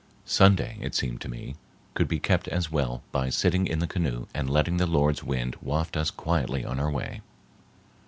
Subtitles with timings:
[0.25, 1.57] Sunday, it seemed to me,
[1.93, 5.55] could be kept as well by sitting in the canoe and letting the Lord's wind
[5.61, 7.21] waft us quietly on our way.